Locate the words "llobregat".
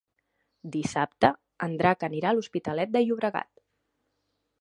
3.05-3.63